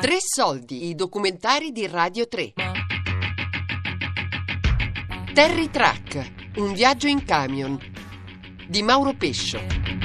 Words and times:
Tre 0.00 0.16
soldi, 0.18 0.88
i 0.88 0.94
documentari 0.94 1.72
di 1.72 1.86
Radio 1.86 2.26
3. 2.26 2.54
Terry 5.34 5.68
Track, 5.68 6.32
un 6.56 6.72
viaggio 6.72 7.06
in 7.06 7.22
camion 7.22 7.78
di 8.66 8.82
Mauro 8.82 9.12
Pescio. 9.12 9.99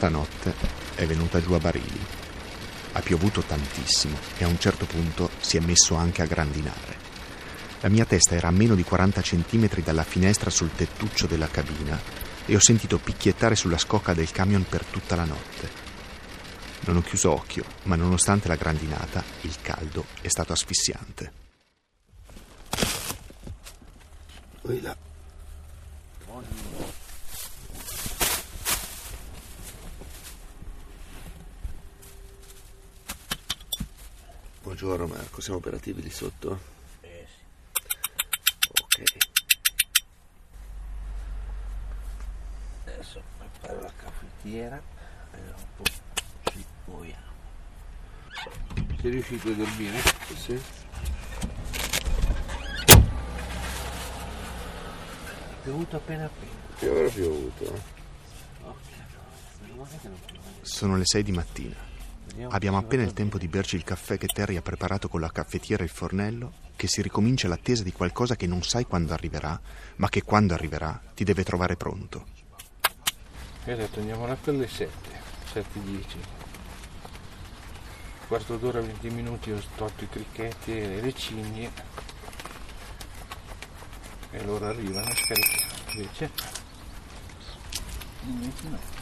Stanotte 0.00 0.54
è 0.94 1.04
venuta 1.04 1.42
giù 1.42 1.52
a 1.52 1.58
barili. 1.58 2.00
Ha 2.92 3.00
piovuto 3.00 3.42
tantissimo 3.42 4.16
e 4.38 4.44
a 4.44 4.48
un 4.48 4.58
certo 4.58 4.86
punto 4.86 5.28
si 5.40 5.58
è 5.58 5.60
messo 5.60 5.94
anche 5.94 6.22
a 6.22 6.24
grandinare. 6.24 6.96
La 7.82 7.90
mia 7.90 8.06
testa 8.06 8.34
era 8.34 8.48
a 8.48 8.50
meno 8.50 8.74
di 8.74 8.82
40 8.82 9.20
centimetri 9.20 9.82
dalla 9.82 10.02
finestra 10.02 10.48
sul 10.48 10.70
tettuccio 10.74 11.26
della 11.26 11.48
cabina 11.48 12.00
e 12.46 12.56
ho 12.56 12.60
sentito 12.60 12.96
picchiettare 12.96 13.54
sulla 13.54 13.76
scocca 13.76 14.14
del 14.14 14.30
camion 14.30 14.64
per 14.66 14.86
tutta 14.86 15.16
la 15.16 15.24
notte. 15.24 15.68
Non 16.86 16.96
ho 16.96 17.02
chiuso 17.02 17.32
occhio, 17.32 17.64
ma 17.82 17.96
nonostante 17.96 18.48
la 18.48 18.56
grandinata, 18.56 19.22
il 19.42 19.56
caldo 19.60 20.06
è 20.22 20.28
stato 20.28 20.54
asfissiante. 20.54 21.32
Là. 24.62 25.09
Buongiorno 34.80 35.14
Marco, 35.14 35.42
siamo 35.42 35.58
operativi 35.58 36.00
lì 36.00 36.08
sotto? 36.08 36.58
Eh 37.02 37.26
sì. 37.28 37.44
Ok. 38.80 39.02
Adesso 42.86 43.22
preparo 43.36 43.80
la 43.82 43.92
caffettiera 43.94 44.82
e 45.34 45.38
dopo 45.42 45.82
ci 46.50 46.64
muoviamo. 46.86 47.32
Sei 49.02 49.10
riuscito 49.10 49.48
a 49.50 49.52
dormire? 49.52 50.00
Sì? 50.34 50.54
È 50.54 50.60
piovuto 55.62 55.96
appena 55.96 56.24
appena. 56.24 56.52
Che 56.78 56.88
avrà 56.88 57.08
piovuto? 57.10 57.82
Sono 60.62 60.96
le 60.96 61.04
6 61.04 61.22
di 61.22 61.32
mattina. 61.32 61.89
Abbiamo 62.48 62.78
appena 62.78 63.02
il 63.02 63.12
tempo 63.12 63.38
di 63.38 63.48
berci 63.48 63.76
il 63.76 63.84
caffè 63.84 64.16
che 64.16 64.26
Terry 64.26 64.56
ha 64.56 64.62
preparato 64.62 65.08
con 65.08 65.20
la 65.20 65.30
caffettiera 65.30 65.82
e 65.82 65.86
il 65.86 65.92
fornello, 65.92 66.52
che 66.76 66.86
si 66.86 67.02
ricomincia 67.02 67.48
l'attesa 67.48 67.82
di 67.82 67.92
qualcosa 67.92 68.36
che 68.36 68.46
non 68.46 68.62
sai 68.62 68.86
quando 68.86 69.12
arriverà, 69.12 69.60
ma 69.96 70.08
che 70.08 70.22
quando 70.22 70.54
arriverà 70.54 71.00
ti 71.14 71.24
deve 71.24 71.44
trovare 71.44 71.76
pronto. 71.76 72.26
Io 73.66 73.74
ho 73.74 73.76
detto 73.76 74.00
andiamo 74.00 74.26
là 74.26 74.34
per 74.36 74.54
le 74.54 74.66
7, 74.66 74.90
7.10. 75.52 76.02
Quarto 78.26 78.56
d'ora, 78.56 78.80
20 78.80 79.10
minuti 79.10 79.50
ho 79.50 79.60
tolto 79.76 80.04
i 80.04 80.08
cricchetti 80.08 80.78
e 80.78 81.00
le 81.00 81.12
cinghie. 81.12 81.70
E 84.30 84.44
loro 84.44 84.66
arrivano 84.66 85.06
a 85.06 85.14
scaricare. 85.14 85.68
Invece, 85.92 86.30
invece 88.22 88.68
no. 88.68 88.99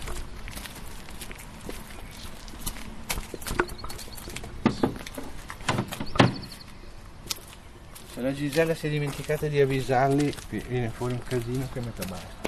Se 8.18 8.24
la 8.24 8.32
Gisella 8.32 8.74
si 8.74 8.88
è 8.88 8.90
dimenticata 8.90 9.46
di 9.46 9.60
avvisarli, 9.60 10.34
vi- 10.48 10.64
viene 10.66 10.88
fuori 10.88 11.12
un 11.12 11.22
casino 11.22 11.68
che 11.72 11.78
metà 11.78 12.04
basta. 12.04 12.46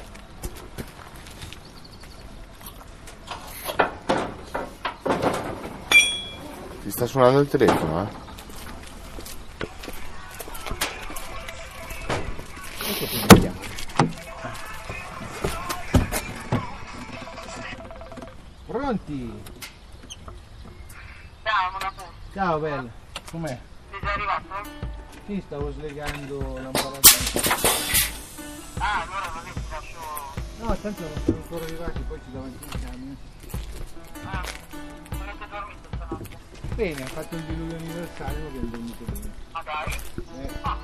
Ti 6.83 6.91
sta 6.91 7.07
suonando 7.07 7.39
il 7.39 7.49
telefono, 7.49 8.03
eh? 8.03 8.09
Pronti? 18.67 19.33
Ciao. 21.45 21.93
Ciao 22.33 22.59
bella, 22.59 22.89
com'è? 23.31 23.69
Sì, 25.31 25.41
stavo 25.47 25.71
slegando 25.71 26.59
l'ambarazzante. 26.61 27.39
Ah, 28.79 29.03
allora 29.03 29.31
non 29.33 29.47
è 29.47 29.53
che 29.53 29.61
ti 29.61 29.71
lascio... 29.71 29.99
No, 30.59 30.77
tanto 30.77 31.03
non 31.03 31.23
sono 31.25 31.37
ancora 31.37 31.65
arrivati, 31.67 32.01
poi 32.01 32.21
ci 32.25 32.33
davanti 32.33 32.65
il 32.65 32.81
camion. 32.81 33.17
Ah, 34.25 34.45
non 35.11 35.21
avete 35.21 35.47
dormito 35.49 35.89
stanotte? 35.95 36.39
Bene, 36.75 37.03
ha 37.05 37.07
fatto 37.07 37.37
il 37.37 37.43
diluvio 37.45 37.77
universale, 37.77 38.39
ma 38.41 38.49
abbiamo 38.49 38.69
dormito 38.71 39.05
bene. 39.05 39.31
Ma 39.53 39.63
dai? 39.63 40.01
Eh. 40.43 40.51
Ah, 40.63 40.77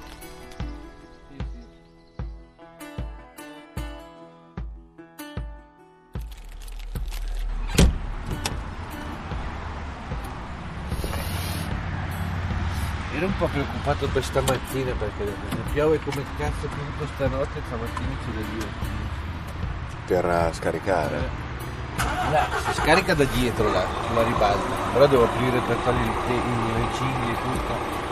Ero 13.27 13.35
un 13.35 13.41
po' 13.41 13.49
preoccupato 13.49 14.07
per 14.07 14.23
stamattina 14.23 14.93
perché 14.93 15.35
piove 15.73 15.99
come 15.99 16.23
cazzo 16.39 16.69
tutto 16.69 17.09
stanotte 17.13 17.61
stamattina 17.67 18.15
ci 18.23 18.31
da 18.33 18.41
dire. 18.55 18.67
Per 20.07 20.25
eh, 20.25 20.53
scaricare. 20.53 21.29
Là, 22.31 22.47
si 22.65 22.75
scarica 22.75 23.15
da 23.15 23.25
dietro 23.25 23.69
là, 23.73 23.85
sulla 24.07 24.23
ribalta, 24.23 24.75
però 24.93 25.07
devo 25.09 25.25
aprire 25.25 25.59
per 25.59 25.75
togliere 25.79 26.05
i 26.09 26.15
te- 26.29 26.35
i- 26.35 26.73
le 26.79 26.87
cinghie 26.95 27.33
e 27.33 27.37
tutto. 27.43 28.06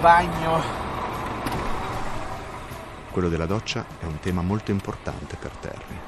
Bagno. 0.00 0.60
Quello 3.10 3.28
della 3.28 3.46
doccia 3.46 3.84
è 3.98 4.04
un 4.04 4.18
tema 4.20 4.42
molto 4.42 4.70
importante 4.70 5.36
per 5.36 5.50
Terry. 5.60 5.98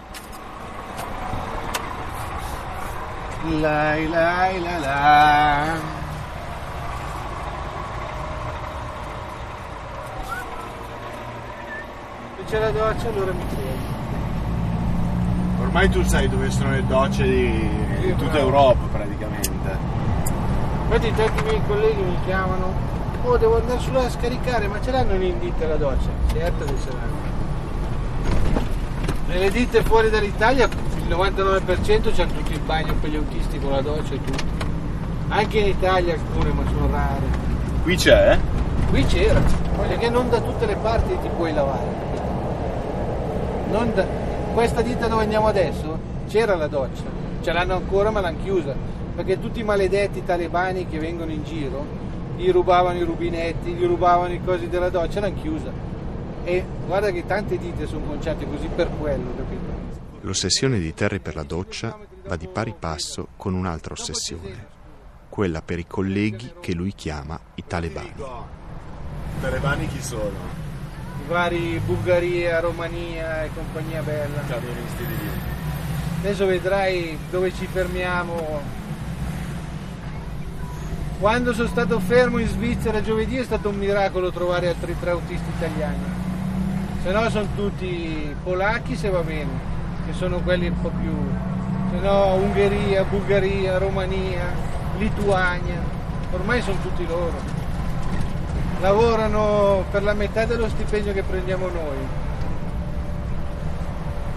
La 3.61 3.97
la 3.97 4.51
la 4.59 4.79
la. 4.79 5.81
Se 12.37 12.45
c'è 12.45 12.59
la 12.61 12.71
doccia 12.71 13.09
allora 13.09 13.33
mi 13.33 13.47
credi. 13.49 14.01
Ormai 15.61 15.89
tu 15.91 16.03
sai 16.05 16.29
dove 16.29 16.51
sono 16.51 16.71
le 16.71 16.87
docce 16.87 17.25
di, 17.25 17.69
di 18.01 18.15
tutta. 18.17 18.39
Europa 18.39 18.87
praticamente. 18.93 19.77
Infatti 20.85 21.13
tanti 21.15 21.43
miei 21.45 21.63
colleghi 21.67 22.03
mi 22.03 22.17
chiamano, 22.25 22.73
oh 23.25 23.37
devo 23.37 23.57
andare 23.57 23.81
sulla 23.81 24.05
a 24.05 24.11
scaricare, 24.11 24.67
ma 24.67 24.81
ce 24.81 24.91
l'hanno 24.91 25.15
in 25.15 25.39
ditta 25.39 25.67
la 25.67 25.77
doccia? 25.77 26.09
Certo 26.33 26.65
che 26.65 26.75
ce 26.83 26.89
l'hanno. 26.91 27.31
Nelle 29.27 29.51
ditte 29.51 29.83
fuori 29.83 30.11
dall'Italia 30.11 30.67
il 30.67 31.09
99% 31.09 32.15
c'hanno 32.15 32.33
tutti 32.33 32.53
il 32.53 32.61
bagno 32.61 32.95
per 33.01 33.11
gli 33.11 33.17
autisti 33.17 33.59
con 33.59 33.71
la 33.71 33.81
doccia 33.81 34.15
e 34.15 34.25
tutto. 34.25 34.45
Anche 35.29 35.59
in 35.59 35.69
Italia 35.69 36.15
alcune, 36.15 36.53
ma 36.53 36.63
sono 36.67 36.91
rare. 36.91 37.51
Qui 37.83 37.97
c'è? 37.97 38.39
Qui 38.91 39.05
c'era, 39.07 39.41
perché 39.79 40.11
non 40.11 40.29
da 40.29 40.41
tutte 40.41 40.67
le 40.67 40.77
parti 40.77 41.17
ti 41.23 41.29
puoi 41.35 41.55
lavare. 41.55 42.11
Non 43.71 43.95
da- 43.95 44.21
Questa 44.53 44.83
ditta 44.83 45.09
dove 45.09 45.23
andiamo 45.23 45.47
adesso 45.47 45.99
c'era 46.29 46.55
la 46.57 46.67
doccia, 46.67 47.05
ce 47.41 47.53
l'hanno 47.53 47.75
ancora 47.75 48.11
ma 48.11 48.21
l'hanno 48.21 48.37
chiusa, 48.43 48.75
perché 49.17 49.41
tutti 49.41 49.61
i 49.61 49.65
maledetti 49.65 50.23
talebani 50.23 50.87
che 50.87 50.99
vengono 50.99 51.31
in 51.33 51.43
giro 51.43 52.02
gli 52.37 52.51
rubavano 52.51 52.99
i 52.99 53.05
rubinetti, 53.05 53.73
gli 53.73 53.85
rubavano 53.85 54.33
i 54.33 54.43
cosi 54.43 54.69
della 54.69 54.89
doccia, 54.89 55.21
l'hanno 55.21 55.41
chiusa. 55.41 55.73
E 56.45 56.65
guarda 56.87 57.11
che 57.11 57.25
tante 57.25 57.57
ditte 57.59 57.87
sono 57.87 58.05
conciate 58.07 58.47
così 58.49 58.69
per 58.75 58.89
quello, 58.99 59.35
capito? 59.37 59.73
L'ossessione 60.23 60.79
di 60.79 60.93
Terry 60.95 61.21
per 61.21 61.35
la 61.35 61.43
doccia 61.45 61.97
va 62.27 62.37
di 62.37 62.49
pari 62.49 62.75
passo 62.79 63.29
con 63.37 63.55
un'altra 63.55 63.95
ossessione, 63.95 64.67
quella 65.29 65.63
per 65.63 65.79
i 65.79 65.87
colleghi 65.87 66.53
che 66.61 66.75
lui 66.75 66.93
chiama 66.95 67.39
i 67.55 67.65
talebani. 67.67 68.15
Talebani 69.41 69.89
chi 69.89 70.03
sono? 70.03 70.61
I 71.25 71.29
vari 71.29 71.81
Bulgaria, 71.85 72.61
Romania 72.61 73.45
e 73.45 73.51
compagnia 73.55 74.03
bella. 74.03 74.41
Camionisti 74.47 75.07
di 75.07 75.17
lì. 75.17 75.31
Adesso 76.21 76.47
vedrai 76.47 77.19
dove 77.31 77.53
ci 77.53 77.67
fermiamo. 77.67 78.81
Quando 81.23 81.55
sono 81.55 81.69
stato 81.69 82.01
fermo 82.01 82.39
in 82.39 82.49
Svizzera 82.49 83.01
giovedì 83.01 83.37
è 83.37 83.45
stato 83.45 83.69
un 83.69 83.77
miracolo 83.77 84.33
trovare 84.33 84.67
altri 84.67 84.97
tre 84.99 85.11
autisti 85.11 85.49
italiani. 85.57 86.03
Se 87.01 87.13
no 87.13 87.31
sono 87.31 87.47
tutti 87.55 88.35
polacchi 88.43 88.97
se 88.97 89.09
va 89.09 89.21
bene, 89.21 89.51
che 90.05 90.15
sono 90.15 90.41
quelli 90.41 90.67
un 90.67 90.81
po' 90.81 90.91
più... 90.91 91.15
Se 91.93 92.05
no 92.05 92.35
Ungheria, 92.35 93.05
Bulgaria, 93.05 93.79
Romania, 93.79 94.53
Lituania, 94.99 95.79
ormai 96.33 96.61
sono 96.61 96.79
tutti 96.83 97.07
loro. 97.07 97.39
Lavorano 98.81 99.85
per 99.93 100.03
la 100.03 100.15
metà 100.15 100.45
dello 100.45 100.69
stipendio 100.69 101.13
che 101.13 101.23
prendiamo 101.23 101.69
noi. 101.69 102.05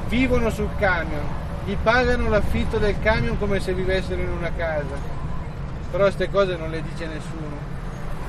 Vivono 0.07 0.51
sul 0.51 0.69
camion, 0.77 1.25
gli 1.65 1.75
pagano 1.81 2.29
l'affitto 2.29 2.77
del 2.77 2.99
camion 2.99 3.39
come 3.39 3.59
se 3.59 3.73
vivessero 3.73 4.21
in 4.21 4.29
una 4.29 4.51
casa. 4.55 5.14
Però 5.95 6.07
queste 6.07 6.29
cose 6.29 6.57
non 6.57 6.71
le 6.71 6.81
dice 6.81 7.05
nessuno. 7.07 7.55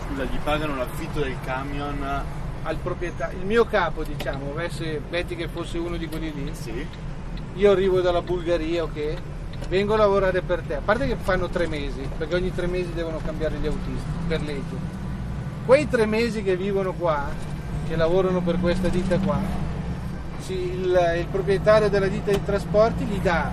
Scusa, 0.07 0.23
gli 0.23 0.39
pagano 0.45 0.77
l'affitto 0.77 1.19
del 1.19 1.35
camion? 1.45 2.23
Al 2.63 2.77
proprietario, 2.77 3.41
il 3.41 3.45
mio 3.45 3.65
capo, 3.65 4.05
diciamo, 4.05 4.53
avesse, 4.53 5.01
metti 5.11 5.35
che 5.35 5.49
fosse 5.49 5.77
uno 5.77 5.97
di 5.97 6.07
quelli 6.07 6.33
lì, 6.33 6.55
Sì. 6.55 6.87
io 7.55 7.71
arrivo 7.73 8.01
dalla 8.01 8.23
Bulgaria, 8.23 8.85
ok? 8.85 9.15
Vengo 9.69 9.95
a 9.95 9.97
lavorare 9.97 10.43
per 10.43 10.61
te, 10.61 10.77
a 10.77 10.81
parte 10.85 11.09
che 11.09 11.17
fanno 11.21 11.49
tre 11.49 11.67
mesi, 11.67 12.09
perché 12.17 12.37
ogni 12.37 12.55
tre 12.55 12.69
mesi 12.69 12.93
devono 12.93 13.19
cambiare 13.25 13.57
gli 13.57 13.67
autisti 13.67 14.11
per 14.29 14.43
legge. 14.43 14.77
Quei 15.65 15.89
tre 15.89 16.07
mesi 16.07 16.45
che 16.45 16.57
vivono 16.57 16.93
qua, 16.93 17.25
che 17.89 17.97
lavorano 17.97 18.43
per 18.43 18.61
questa 18.61 18.87
ditta 18.87 19.19
qua, 19.19 19.41
il, 20.47 21.17
il 21.19 21.27
proprietario 21.33 21.89
della 21.89 22.07
ditta 22.07 22.31
di 22.31 22.45
trasporti 22.45 23.03
gli 23.07 23.19
dà 23.19 23.51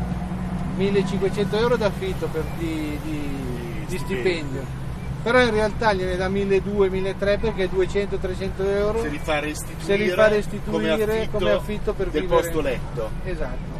1500 0.76 1.58
euro 1.58 1.78
d'affitto 1.78 2.28
per, 2.28 2.44
di, 2.60 3.00
di- 3.02 3.53
di 3.98 4.04
stipendio. 4.04 4.82
Però 5.24 5.40
in 5.42 5.52
realtà 5.52 5.94
gliene 5.94 6.18
dà 6.18 6.28
1200-1300 6.28 7.40
perché 7.40 7.70
200-300 7.70 8.50
euro 8.76 9.02
Se 9.02 9.08
li 9.08 9.20
fa 9.24 9.40
restituire, 9.40 9.84
se 9.86 9.96
li 9.96 10.10
fa 10.10 10.28
restituire 10.28 10.98
come 10.98 11.16
affitto, 11.20 11.38
come 11.38 11.52
affitto 11.52 11.94
per 11.94 12.10
del 12.10 12.22
vivere. 12.24 12.42
posto 12.42 12.62
letto. 12.62 13.10
Esatto. 13.24 13.72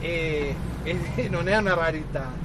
E, 0.00 0.54
e- 0.82 0.98
e 1.16 1.28
non 1.28 1.48
è 1.48 1.56
una 1.56 1.74
rarità. 1.74 2.44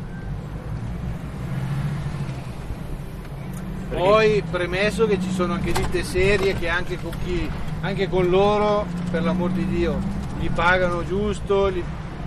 Poi 3.90 4.42
premesso 4.50 5.06
che 5.06 5.20
ci 5.22 5.30
sono 5.32 5.54
anche 5.54 5.74
ditte 5.74 6.04
serie 6.04 6.54
che 6.58 6.70
anche 6.70 6.98
con, 7.02 7.12
chi, 7.26 7.50
anche 7.82 8.08
con 8.10 8.30
loro, 8.30 8.86
per 9.12 9.22
l'amor 9.24 9.52
di 9.52 9.68
Dio, 9.68 10.00
gli 10.40 10.50
pagano 10.50 11.06
giusto, 11.06 11.70
gli- 11.70 11.84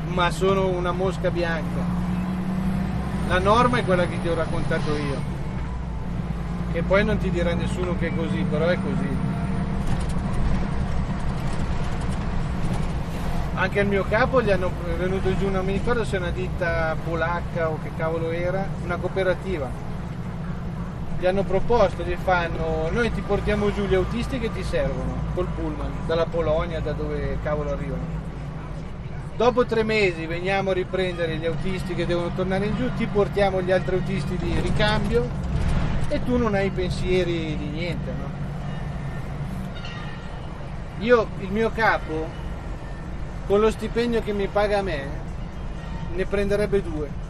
ma 0.06 0.30
sono 0.30 0.68
una 0.68 0.92
mosca 0.92 1.30
bianca. 1.30 1.80
La 3.28 3.38
norma 3.38 3.78
è 3.78 3.84
quella 3.84 4.06
che 4.06 4.20
ti 4.20 4.28
ho 4.28 4.34
raccontato 4.34 4.94
io. 4.96 5.32
Che 6.72 6.82
poi 6.82 7.04
non 7.04 7.18
ti 7.18 7.30
dirà 7.30 7.54
nessuno 7.54 7.96
che 7.98 8.08
è 8.08 8.14
così, 8.14 8.44
però 8.48 8.66
è 8.66 8.76
così. 8.76 9.08
Anche 13.56 13.80
al 13.80 13.86
mio 13.86 14.04
capo 14.08 14.42
gli 14.42 14.50
hanno 14.50 14.70
venuto 14.98 15.36
giù, 15.36 15.48
non 15.48 15.64
mi 15.64 15.72
ricordo 15.72 16.04
se 16.04 16.16
è 16.16 16.18
una 16.18 16.30
ditta 16.30 16.96
polacca 17.04 17.70
o 17.70 17.78
che 17.82 17.90
cavolo 17.96 18.30
era, 18.30 18.66
una 18.82 18.96
cooperativa. 18.96 19.70
Gli 21.18 21.26
hanno 21.26 21.44
proposto, 21.44 22.02
gli 22.02 22.16
fanno, 22.22 22.90
noi 22.90 23.12
ti 23.12 23.20
portiamo 23.20 23.72
giù 23.72 23.84
gli 23.84 23.94
autisti 23.94 24.40
che 24.40 24.52
ti 24.52 24.64
servono, 24.64 25.14
col 25.34 25.46
pullman, 25.46 25.92
dalla 26.06 26.26
Polonia, 26.26 26.80
da 26.80 26.92
dove 26.92 27.38
cavolo 27.42 27.70
arrivano. 27.70 28.23
Dopo 29.36 29.66
tre 29.66 29.82
mesi 29.82 30.26
veniamo 30.26 30.70
a 30.70 30.74
riprendere 30.74 31.36
gli 31.38 31.44
autisti 31.44 31.94
che 31.94 32.06
devono 32.06 32.32
tornare 32.34 32.66
in 32.66 32.76
giù, 32.76 32.92
ti 32.94 33.06
portiamo 33.06 33.60
gli 33.62 33.72
altri 33.72 33.96
autisti 33.96 34.36
di 34.36 34.60
ricambio 34.60 35.28
e 36.08 36.22
tu 36.22 36.36
non 36.36 36.54
hai 36.54 36.70
pensieri 36.70 37.56
di 37.56 37.66
niente, 37.66 38.12
no? 38.12 38.42
Io, 41.00 41.28
il 41.40 41.50
mio 41.50 41.70
capo, 41.70 42.28
con 43.46 43.58
lo 43.58 43.72
stipendio 43.72 44.22
che 44.22 44.32
mi 44.32 44.46
paga 44.46 44.78
a 44.78 44.82
me, 44.82 45.08
ne 46.14 46.24
prenderebbe 46.26 46.80
due. 46.80 47.22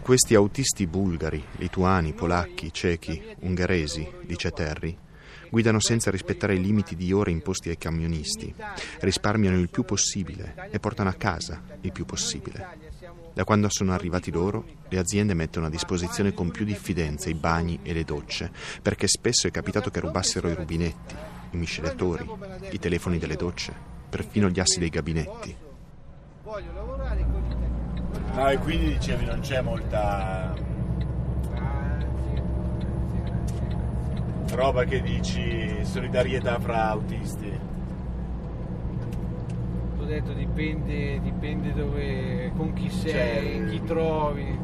Questi 0.00 0.34
autisti 0.34 0.86
bulgari, 0.86 1.44
lituani, 1.56 2.14
polacchi, 2.14 2.72
cechi, 2.72 3.22
ungheresi, 3.40 4.10
dice 4.22 4.50
Terry, 4.52 4.96
guidano 5.50 5.80
senza 5.80 6.10
rispettare 6.10 6.54
i 6.54 6.60
limiti 6.60 6.96
di 6.96 7.12
ore 7.12 7.30
imposti 7.30 7.68
ai 7.68 7.78
camionisti, 7.78 8.54
risparmiano 9.00 9.58
il 9.58 9.68
più 9.68 9.84
possibile 9.84 10.68
e 10.70 10.78
portano 10.78 11.08
a 11.08 11.14
casa 11.14 11.62
il 11.80 11.92
più 11.92 12.04
possibile. 12.04 12.66
Da 13.32 13.44
quando 13.44 13.68
sono 13.70 13.92
arrivati 13.92 14.32
loro, 14.32 14.64
le 14.88 14.98
aziende 14.98 15.34
mettono 15.34 15.66
a 15.66 15.70
disposizione 15.70 16.34
con 16.34 16.50
più 16.50 16.64
diffidenza 16.64 17.30
i 17.30 17.34
bagni 17.34 17.78
e 17.82 17.92
le 17.92 18.04
docce, 18.04 18.50
perché 18.82 19.06
spesso 19.06 19.46
è 19.46 19.50
capitato 19.50 19.90
che 19.90 20.00
rubassero 20.00 20.48
i 20.48 20.54
rubinetti, 20.54 21.14
i 21.50 21.56
miscelatori, 21.56 22.28
i 22.70 22.78
telefoni 22.78 23.18
delle 23.18 23.36
docce, 23.36 23.72
perfino 24.08 24.48
gli 24.48 24.58
assi 24.58 24.78
dei 24.80 24.88
gabinetti. 24.88 25.54
Voglio 26.42 26.72
lavorare 26.72 27.24
con 27.30 27.44
italiani. 27.44 27.76
Ah, 28.34 28.52
e 28.52 28.58
quindi 28.58 28.92
dicevi 28.94 29.24
non 29.24 29.40
c'è 29.40 29.60
molta 29.60 30.54
roba 34.52 34.84
che 34.84 35.00
dici 35.02 35.84
solidarietà 35.84 36.58
fra 36.58 36.90
autisti. 36.90 37.58
Ho 39.98 40.04
detto 40.04 40.32
dipende, 40.32 41.20
dipende 41.20 41.72
dove, 41.74 42.52
con 42.56 42.72
chi 42.72 42.88
sei, 42.88 43.58
Cioè, 43.58 43.70
chi 43.70 43.82
trovi. 43.84 44.58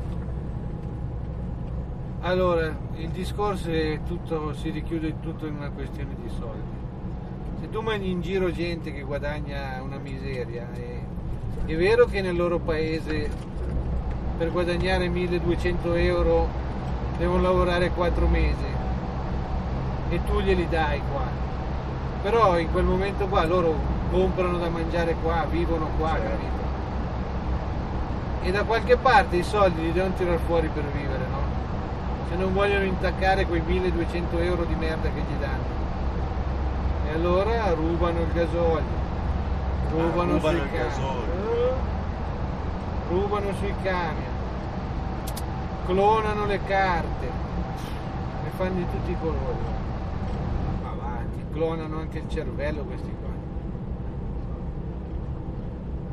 Allora, 2.21 2.75
il 2.97 3.11
discorso 3.11 3.71
è 3.71 4.01
tutto, 4.07 4.55
si 4.55 4.71
richiude 4.71 5.21
tutto 5.21 5.47
in 5.47 5.57
una 5.57 5.71
questione 5.71 6.15
di 6.23 6.31
soldi. 6.31 6.83
Se 7.61 7.69
tu 7.69 7.81
mandi 7.81 8.11
in 8.11 8.23
giro 8.23 8.51
gente 8.51 8.93
che 8.93 9.03
guadagna 9.03 9.83
una 9.83 9.99
miseria, 9.99 10.67
è, 10.73 10.99
è 11.67 11.77
vero 11.77 12.07
che 12.07 12.23
nel 12.23 12.37
loro 12.37 12.59
paese 12.59 13.29
per 14.39 14.51
guadagnare 14.51 15.09
1200 15.09 15.95
euro 15.95 16.49
devono 17.19 17.43
lavorare 17.43 17.91
4 17.91 18.27
mesi 18.27 18.74
e 20.09 20.25
tu 20.25 20.41
glieli 20.41 20.69
dai 20.69 21.01
qua. 21.11 21.27
Però 22.23 22.59
in 22.59 22.71
quel 22.73 22.85
momento 22.85 23.27
qua 23.27 23.45
loro 23.45 23.75
comprano 24.11 24.59
da 24.59 24.69
mangiare 24.69 25.15
qua, 25.23 25.45
vivono 25.49 25.89
qua, 25.99 26.13
capito? 26.13 26.63
E 28.43 28.51
da 28.51 28.65
qualche 28.65 28.97
parte 28.97 29.37
i 29.37 29.43
soldi 29.43 29.83
li 29.83 29.93
devono 29.93 30.15
tirare 30.15 30.39
fuori 30.47 30.69
per 30.69 30.85
vivere, 30.85 31.27
no? 31.31 31.39
Se 32.29 32.37
non 32.37 32.53
vogliono 32.53 32.85
intaccare 32.85 33.47
quei 33.47 33.61
1200 33.61 34.39
euro 34.39 34.65
di 34.65 34.75
merda 34.75 35.09
che 35.09 35.21
gli 35.21 35.39
danno. 35.41 35.73
E 37.07 37.13
allora 37.13 37.73
rubano 37.75 38.21
il 38.21 38.33
gasolio, 38.33 38.83
rubano, 39.91 40.33
rubano 40.33 40.39
sui 40.41 40.71
camion, 40.73 41.75
rubano 43.09 43.53
sui 43.59 43.75
camion, 43.83 44.33
clonano 45.87 46.47
le 46.47 46.61
carte, 46.65 47.31
ne 48.43 48.51
fanno 48.57 48.75
di 48.75 48.87
tutti 48.91 49.11
i 49.11 49.17
colori. 49.21 49.83
Clonano 51.55 51.99
anche 52.01 52.19
il 52.19 52.29
cervello 52.29 52.83
questi 52.83 53.15
qua. 53.21 53.31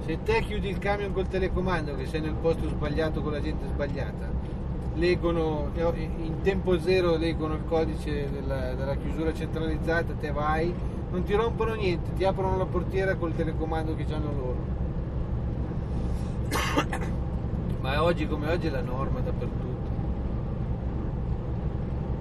Se 0.06 0.20
te 0.24 0.42
chiudi 0.42 0.70
il 0.70 0.78
camion 0.78 1.12
col 1.14 1.28
telecomando 1.28 1.96
che 1.96 2.06
sei 2.06 2.22
nel 2.22 2.36
posto 2.36 2.70
sbagliato 2.70 3.22
con 3.22 3.32
la 3.32 3.42
gente 3.42 3.66
sbagliata, 3.66 4.30
leggono 4.96 5.70
in 5.74 6.42
tempo 6.44 6.80
zero 6.80 7.18
leggono 7.18 7.56
il 7.56 7.66
codice 7.66 8.30
della, 8.30 8.76
della 8.76 8.96
chiusura 8.96 9.34
centralizzata, 9.34 10.14
te 10.14 10.32
vai, 10.32 10.72
non 11.10 11.24
ti 11.24 11.34
rompono 11.34 11.74
niente, 11.74 12.14
ti 12.14 12.24
aprono 12.24 12.58
la 12.58 12.66
portiera 12.66 13.16
col 13.16 13.36
telecomando 13.36 13.96
che 13.96 14.06
hanno 14.14 14.32
loro. 14.32 14.80
Ma 17.82 18.04
oggi 18.04 18.28
come 18.28 18.52
oggi 18.52 18.68
è 18.68 18.70
la 18.70 18.82
norma 18.82 19.22
dappertutto. 19.22 19.90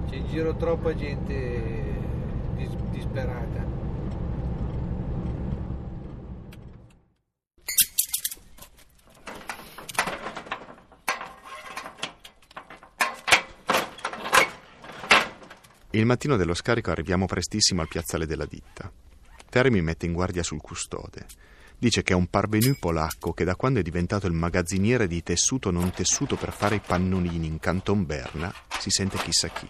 C'è 0.09 0.15
in 0.15 0.27
giro 0.27 0.55
troppa 0.55 0.95
gente 0.95 1.90
dis- 2.67 2.89
disperata. 2.91 3.79
Il 15.93 16.05
mattino 16.05 16.37
dello 16.37 16.53
scarico 16.53 16.89
arriviamo 16.89 17.25
prestissimo 17.25 17.81
al 17.81 17.89
piazzale 17.89 18.25
della 18.25 18.45
ditta. 18.45 18.89
Terry 19.49 19.69
mi 19.69 19.81
mette 19.81 20.05
in 20.05 20.13
guardia 20.13 20.41
sul 20.41 20.61
custode. 20.61 21.25
Dice 21.77 22.01
che 22.03 22.13
è 22.13 22.15
un 22.15 22.27
parvenu 22.27 22.75
polacco 22.79 23.33
che 23.33 23.43
da 23.43 23.55
quando 23.55 23.79
è 23.79 23.81
diventato 23.81 24.27
il 24.27 24.33
magazziniere 24.33 25.07
di 25.07 25.21
tessuto 25.21 25.69
non 25.71 25.91
tessuto 25.91 26.37
per 26.37 26.53
fare 26.53 26.75
i 26.75 26.81
pannolini 26.85 27.47
in 27.47 27.59
Canton 27.59 28.05
Berna 28.05 28.53
si 28.79 28.89
sente 28.89 29.17
chissà 29.17 29.49
chi. 29.49 29.67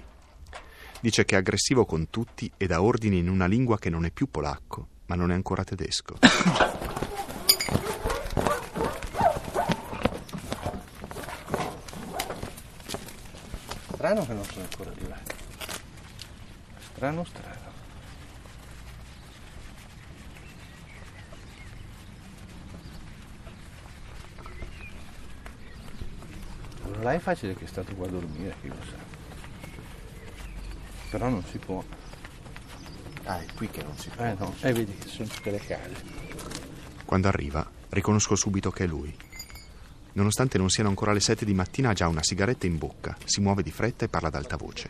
Dice 1.01 1.25
che 1.25 1.33
è 1.33 1.39
aggressivo 1.39 1.83
con 1.83 2.11
tutti 2.11 2.51
e 2.57 2.67
dà 2.67 2.83
ordini 2.83 3.17
in 3.17 3.27
una 3.27 3.47
lingua 3.47 3.79
che 3.79 3.89
non 3.89 4.05
è 4.05 4.11
più 4.11 4.29
polacco, 4.29 4.87
ma 5.07 5.15
non 5.15 5.31
è 5.31 5.33
ancora 5.33 5.63
tedesco. 5.63 6.17
Strano 13.93 14.25
che 14.27 14.33
non 14.33 14.43
sono 14.43 14.61
ancora 14.69 14.91
arrivati. 14.91 15.35
Strano, 16.93 17.23
strano. 17.23 17.59
Non 26.83 27.07
è 27.07 27.17
facile 27.17 27.55
che 27.55 27.65
è 27.65 27.67
stato 27.67 27.95
qua 27.95 28.05
a 28.05 28.09
dormire, 28.09 28.55
chi 28.61 28.67
lo 28.67 28.75
sa. 28.87 29.20
Però 31.11 31.29
non 31.29 31.43
si 31.43 31.57
può. 31.57 31.83
Ah, 33.25 33.39
è 33.41 33.45
qui 33.53 33.69
che 33.69 33.83
non 33.83 33.95
si 33.97 34.09
fa. 34.09 34.31
Eh 34.31 34.35
no, 34.39 34.55
e 34.61 34.71
vedi 34.71 34.95
che 34.95 35.07
sono 35.07 35.27
tutte 35.27 35.51
le 35.51 35.59
case. 35.59 35.93
Quando 37.05 37.27
arriva, 37.27 37.69
riconosco 37.89 38.35
subito 38.35 38.71
che 38.71 38.85
è 38.85 38.87
lui. 38.87 39.13
Nonostante 40.13 40.57
non 40.57 40.69
siano 40.69 40.89
ancora 40.89 41.11
le 41.11 41.19
sette 41.19 41.45
di 41.45 41.53
mattina, 41.53 41.89
ha 41.89 41.93
già 41.93 42.07
una 42.07 42.23
sigaretta 42.23 42.65
in 42.65 42.77
bocca, 42.77 43.15
si 43.25 43.41
muove 43.41 43.61
di 43.61 43.71
fretta 43.71 44.05
e 44.05 44.07
parla 44.09 44.29
ad 44.29 44.35
alta 44.35 44.55
voce. 44.55 44.89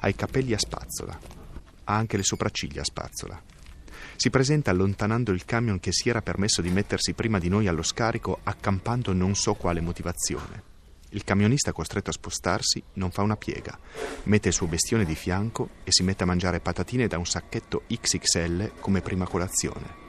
Ha 0.00 0.08
i 0.08 0.14
capelli 0.14 0.54
a 0.54 0.58
spazzola, 0.58 1.18
ha 1.84 1.94
anche 1.94 2.16
le 2.16 2.22
sopracciglia 2.22 2.80
a 2.80 2.84
spazzola. 2.84 3.42
Si 4.16 4.30
presenta 4.30 4.70
allontanando 4.70 5.30
il 5.30 5.44
camion 5.44 5.80
che 5.80 5.92
si 5.92 6.08
era 6.08 6.22
permesso 6.22 6.60
di 6.62 6.70
mettersi 6.70 7.12
prima 7.14 7.38
di 7.38 7.48
noi 7.48 7.68
allo 7.68 7.82
scarico, 7.82 8.40
accampando 8.42 9.12
non 9.12 9.34
so 9.34 9.54
quale 9.54 9.80
motivazione. 9.80 10.69
Il 11.10 11.24
camionista 11.24 11.72
costretto 11.72 12.10
a 12.10 12.12
spostarsi 12.12 12.82
non 12.94 13.10
fa 13.10 13.22
una 13.22 13.36
piega, 13.36 13.78
mette 14.24 14.48
il 14.48 14.54
suo 14.54 14.66
bestione 14.66 15.04
di 15.04 15.14
fianco 15.14 15.68
e 15.84 15.92
si 15.92 16.02
mette 16.02 16.22
a 16.22 16.26
mangiare 16.26 16.60
patatine 16.60 17.06
da 17.06 17.18
un 17.18 17.26
sacchetto 17.26 17.82
XXL 17.86 18.72
come 18.80 19.00
prima 19.00 19.26
colazione. 19.26 20.08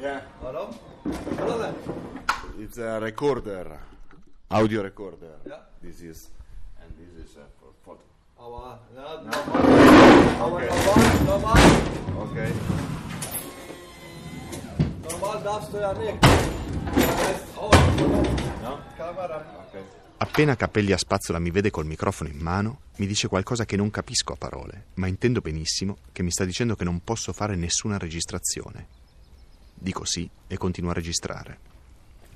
Yeah, 0.00 0.22
Waarom? 0.40 0.74
Hallo 1.36 1.58
then. 1.58 1.74
it's 2.58 2.78
a 2.78 2.98
recorder. 2.98 3.78
Audio 4.48 4.80
recorder. 4.82 5.40
Ja. 5.44 5.68
This 5.82 6.00
is. 6.00 6.30
And 6.80 6.90
this 6.96 7.12
is 7.26 7.36
uh, 7.36 7.40
Aber, 8.40 8.78
ja, 8.94 9.20
normaal. 9.22 9.64
Aber 10.40 10.60
normaal, 10.68 11.24
normaal, 11.26 11.88
Okay. 12.20 12.52
normaal 15.02 15.42
darfst 15.42 15.72
du 15.72 15.78
ja 15.78 15.92
nicht. 15.92 16.18
No? 18.62 18.78
Okay. 19.68 19.82
Appena 20.18 20.54
Capelli 20.56 20.92
a 20.92 20.98
spazzola 20.98 21.38
mi 21.38 21.50
vede 21.50 21.70
col 21.70 21.86
microfono 21.86 22.28
in 22.30 22.38
mano, 22.38 22.80
mi 22.96 23.06
dice 23.06 23.28
qualcosa 23.28 23.64
che 23.64 23.76
non 23.76 23.90
capisco 23.90 24.32
a 24.32 24.36
parole, 24.36 24.86
ma 24.94 25.06
intendo 25.06 25.40
benissimo 25.40 25.98
che 26.12 26.22
mi 26.22 26.30
sta 26.30 26.44
dicendo 26.44 26.76
che 26.76 26.84
non 26.84 27.02
posso 27.02 27.32
fare 27.32 27.56
nessuna 27.56 27.98
registrazione. 27.98 28.86
Dico 29.74 30.04
sì 30.04 30.28
e 30.46 30.56
continuo 30.56 30.90
a 30.90 30.94
registrare. 30.94 31.58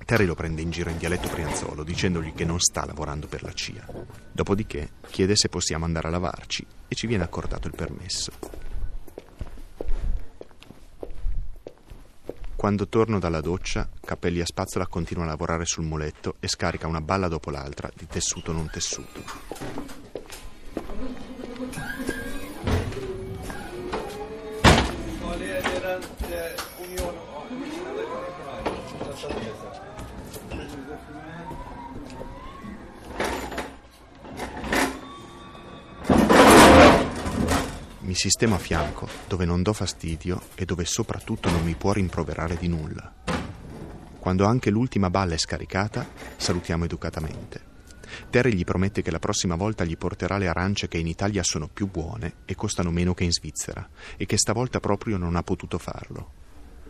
Terry 0.03 0.25
lo 0.25 0.35
prende 0.35 0.61
in 0.61 0.69
giro 0.69 0.89
in 0.89 0.97
dialetto 0.97 1.29
brianzolo 1.29 1.83
dicendogli 1.83 2.33
che 2.33 2.45
non 2.45 2.59
sta 2.59 2.85
lavorando 2.85 3.27
per 3.27 3.43
la 3.43 3.53
CIA. 3.53 3.85
Dopodiché 4.31 4.89
chiede 5.09 5.35
se 5.35 5.49
possiamo 5.49 5.85
andare 5.85 6.07
a 6.07 6.11
lavarci 6.11 6.65
e 6.87 6.95
ci 6.95 7.07
viene 7.07 7.23
accordato 7.23 7.67
il 7.67 7.75
permesso. 7.75 8.31
Quando 12.55 12.87
torno 12.87 13.19
dalla 13.19 13.41
doccia, 13.41 13.87
Capelli 14.03 14.41
a 14.41 14.45
spazzola 14.45 14.87
continua 14.87 15.23
a 15.23 15.27
lavorare 15.27 15.65
sul 15.65 15.85
muletto 15.85 16.37
e 16.39 16.47
scarica 16.47 16.87
una 16.87 17.01
balla 17.01 17.27
dopo 17.27 17.51
l'altra 17.51 17.91
di 17.95 18.07
tessuto 18.07 18.51
non 18.51 18.69
tessuto. 18.71 19.84
Mi 38.25 38.31
sistemo 38.31 38.55
a 38.55 38.57
fianco, 38.57 39.07
dove 39.27 39.45
non 39.45 39.61
do 39.61 39.71
fastidio 39.71 40.41
e 40.55 40.65
dove 40.65 40.83
soprattutto 40.83 41.51
non 41.51 41.63
mi 41.63 41.75
può 41.75 41.93
rimproverare 41.93 42.57
di 42.57 42.67
nulla. 42.67 43.13
Quando 44.17 44.45
anche 44.45 44.71
l'ultima 44.71 45.11
balla 45.11 45.35
è 45.35 45.37
scaricata, 45.37 46.09
salutiamo 46.35 46.85
educatamente. 46.85 47.61
Terry 48.31 48.53
gli 48.53 48.63
promette 48.63 49.03
che 49.03 49.11
la 49.11 49.19
prossima 49.19 49.53
volta 49.53 49.83
gli 49.83 49.95
porterà 49.95 50.39
le 50.39 50.47
arance 50.47 50.87
che 50.87 50.97
in 50.97 51.05
Italia 51.05 51.43
sono 51.43 51.67
più 51.67 51.87
buone 51.87 52.37
e 52.45 52.55
costano 52.55 52.89
meno 52.89 53.13
che 53.13 53.25
in 53.25 53.31
Svizzera, 53.31 53.87
e 54.17 54.25
che 54.25 54.39
stavolta 54.39 54.79
proprio 54.79 55.17
non 55.17 55.35
ha 55.35 55.43
potuto 55.43 55.77
farlo. 55.77 56.31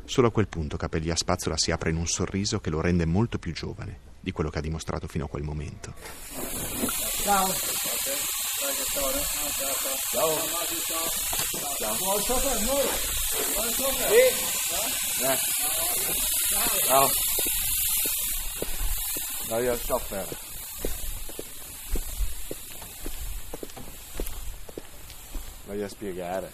Solo 0.05 0.27
a 0.27 0.31
quel 0.31 0.47
punto 0.47 0.77
Capelli 0.77 1.09
a 1.09 1.17
spazzola 1.17 1.57
si 1.57 1.69
apre 1.69 1.89
in 1.89 1.97
un 1.97 2.07
sorriso 2.07 2.61
che 2.61 2.69
lo 2.69 2.79
rende 2.79 3.05
molto 3.05 3.39
più 3.39 3.51
giovane 3.51 4.13
di 4.21 4.31
quello 4.31 4.49
che 4.49 4.59
ha 4.59 4.61
dimostrato 4.61 5.07
fino 5.07 5.25
a 5.25 5.27
quel 5.27 5.43
momento. 5.43 5.95
Ciao. 7.23 8.44
No, 19.49 19.59
io 19.59 19.77
chauffeur. 19.85 20.27
Voglio 25.65 25.87
spiegare. 25.87 26.51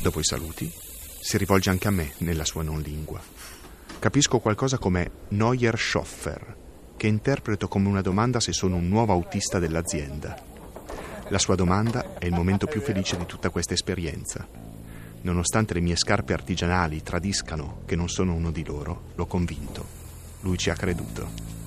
Dopo 0.00 0.20
i 0.20 0.24
saluti, 0.24 0.72
si 1.20 1.36
rivolge 1.36 1.70
anche 1.70 1.88
a 1.88 1.90
me 1.90 2.14
nella 2.18 2.44
sua 2.44 2.62
non 2.62 2.80
lingua. 2.80 3.20
Capisco 3.98 4.38
qualcosa 4.38 4.78
come 4.78 5.10
Neuer 5.30 5.78
Schoffer, 5.78 6.56
che 6.98 7.06
interpreto 7.06 7.68
come 7.68 7.86
una 7.86 8.02
domanda 8.02 8.40
se 8.40 8.52
sono 8.52 8.74
un 8.74 8.88
nuovo 8.88 9.12
autista 9.12 9.60
dell'azienda. 9.60 10.36
La 11.28 11.38
sua 11.38 11.54
domanda 11.54 12.18
è 12.18 12.26
il 12.26 12.32
momento 12.32 12.66
più 12.66 12.80
felice 12.80 13.16
di 13.16 13.24
tutta 13.24 13.50
questa 13.50 13.72
esperienza. 13.72 14.44
Nonostante 15.20 15.74
le 15.74 15.80
mie 15.80 15.94
scarpe 15.94 16.32
artigianali 16.32 17.02
tradiscano 17.04 17.82
che 17.86 17.94
non 17.94 18.08
sono 18.08 18.34
uno 18.34 18.50
di 18.50 18.64
loro, 18.64 19.12
l'ho 19.14 19.26
convinto. 19.26 19.86
Lui 20.40 20.58
ci 20.58 20.70
ha 20.70 20.74
creduto. 20.74 21.57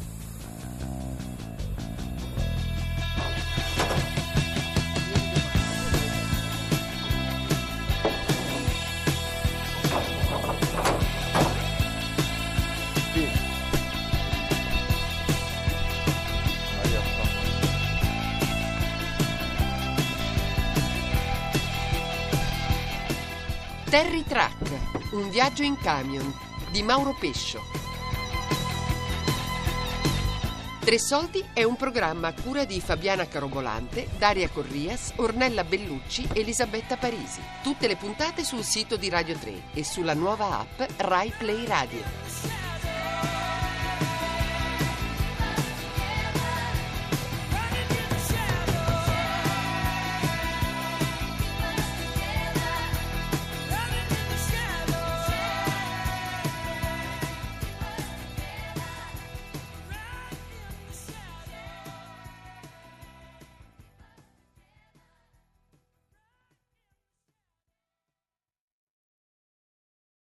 Terry 23.92 24.24
Track, 24.24 25.12
un 25.12 25.30
viaggio 25.30 25.64
in 25.64 25.76
camion 25.76 26.34
di 26.72 26.82
Mauro 26.82 27.14
Pescio. 27.20 27.62
Tre 30.80 30.98
soldi 30.98 31.44
è 31.52 31.64
un 31.64 31.76
programma 31.76 32.30
a 32.30 32.34
cura 32.34 32.64
di 32.64 32.80
Fabiana 32.80 33.28
Carobolante, 33.28 34.08
Daria 34.18 34.48
Corrias, 34.48 35.12
Ornella 35.18 35.66
Bellucci, 35.66 36.26
Elisabetta 36.32 36.96
Parisi. 36.96 37.42
Tutte 37.62 37.88
le 37.88 37.98
puntate 37.98 38.46
sul 38.46 38.64
sito 38.64 38.96
di 38.96 39.10
Radio 39.10 39.36
3 39.36 39.62
e 39.74 39.84
sulla 39.84 40.14
nuova 40.14 40.60
app 40.60 40.90
Rai 40.96 41.34
Play 41.38 41.66
Radio. 41.66 42.21